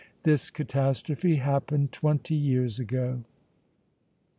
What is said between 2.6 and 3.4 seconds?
ago."